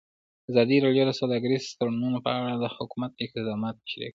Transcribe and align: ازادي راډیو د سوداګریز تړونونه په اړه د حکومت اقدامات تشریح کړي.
ازادي 0.51 0.77
راډیو 0.85 1.03
د 1.07 1.11
سوداګریز 1.19 1.63
تړونونه 1.77 2.17
په 2.25 2.29
اړه 2.37 2.51
د 2.63 2.65
حکومت 2.75 3.11
اقدامات 3.25 3.75
تشریح 3.83 3.99
کړي. 3.99 4.09